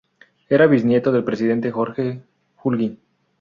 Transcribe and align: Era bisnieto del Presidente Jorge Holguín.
Era 0.49 0.65
bisnieto 0.65 1.11
del 1.11 1.23
Presidente 1.23 1.69
Jorge 1.69 2.23
Holguín. 2.63 2.97